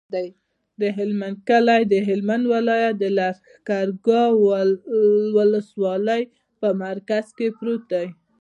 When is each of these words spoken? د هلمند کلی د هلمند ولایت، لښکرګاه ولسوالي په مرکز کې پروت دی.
د 0.81 0.83
هلمند 0.97 1.37
کلی 1.49 1.81
د 1.87 1.93
هلمند 2.07 2.43
ولایت، 2.53 2.95
لښکرګاه 3.17 4.31
ولسوالي 5.37 6.21
په 6.59 6.67
مرکز 6.83 7.25
کې 7.37 7.47
پروت 7.57 7.83
دی. 7.93 8.07